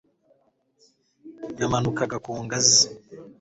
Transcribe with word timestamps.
yamanukaga 1.59 2.17
ku 2.25 2.31
ngazi 2.45 2.83